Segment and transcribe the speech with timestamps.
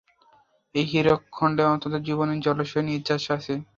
[0.75, 3.53] এই হীরকখন্ডে অনন্ত জীবনের জলাশয়ের নির্যাস আছে!